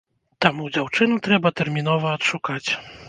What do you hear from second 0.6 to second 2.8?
дзяўчыну трэба тэрмінова адшукаць!